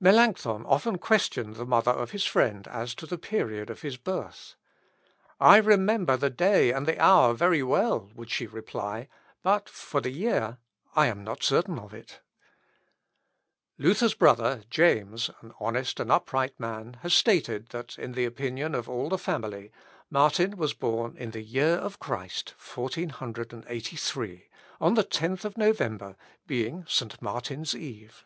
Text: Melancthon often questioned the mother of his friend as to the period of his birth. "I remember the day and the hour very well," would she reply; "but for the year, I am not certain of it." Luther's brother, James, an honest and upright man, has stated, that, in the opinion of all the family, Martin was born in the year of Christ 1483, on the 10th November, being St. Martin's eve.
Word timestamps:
Melancthon 0.00 0.64
often 0.64 0.96
questioned 0.96 1.56
the 1.56 1.66
mother 1.66 1.90
of 1.90 2.12
his 2.12 2.24
friend 2.24 2.66
as 2.68 2.94
to 2.94 3.04
the 3.06 3.18
period 3.18 3.68
of 3.68 3.82
his 3.82 3.98
birth. 3.98 4.54
"I 5.38 5.58
remember 5.58 6.16
the 6.16 6.30
day 6.30 6.70
and 6.72 6.86
the 6.86 6.98
hour 6.98 7.34
very 7.34 7.62
well," 7.62 8.08
would 8.14 8.30
she 8.30 8.46
reply; 8.46 9.08
"but 9.42 9.68
for 9.68 10.00
the 10.00 10.08
year, 10.08 10.56
I 10.96 11.08
am 11.08 11.22
not 11.22 11.42
certain 11.42 11.78
of 11.78 11.92
it." 11.92 12.20
Luther's 13.76 14.14
brother, 14.14 14.62
James, 14.70 15.28
an 15.42 15.52
honest 15.60 16.00
and 16.00 16.10
upright 16.10 16.58
man, 16.58 16.94
has 17.02 17.12
stated, 17.12 17.66
that, 17.68 17.98
in 17.98 18.12
the 18.12 18.24
opinion 18.24 18.74
of 18.74 18.88
all 18.88 19.10
the 19.10 19.18
family, 19.18 19.70
Martin 20.08 20.56
was 20.56 20.72
born 20.72 21.14
in 21.18 21.32
the 21.32 21.42
year 21.42 21.74
of 21.74 21.98
Christ 21.98 22.54
1483, 22.58 24.48
on 24.80 24.94
the 24.94 25.04
10th 25.04 25.58
November, 25.58 26.16
being 26.46 26.86
St. 26.88 27.20
Martin's 27.20 27.74
eve. 27.76 28.24